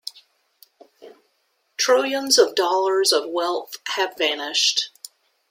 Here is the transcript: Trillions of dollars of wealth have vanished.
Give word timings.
Trillions 1.77 2.39
of 2.39 2.55
dollars 2.55 3.11
of 3.11 3.29
wealth 3.29 3.75
have 3.89 4.17
vanished. 4.17 4.89